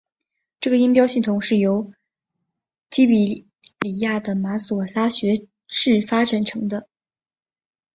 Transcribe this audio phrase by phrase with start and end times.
[0.59, 1.93] 这个音标系统是由
[2.89, 3.47] 提比
[3.81, 6.89] 哩亚的马所拉学士发展成的。